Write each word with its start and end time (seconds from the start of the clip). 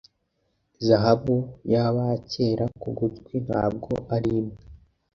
Zahabu 0.85 1.35
yabakera 1.73 2.65
kugutwi 2.81 3.35
ntabwo 3.47 3.91
arimwe 4.15 4.57